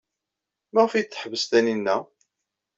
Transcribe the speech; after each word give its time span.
Maɣef 0.73 0.93
ay 0.93 1.03
d-teḥbes 1.03 1.43
Taninna? 1.45 1.97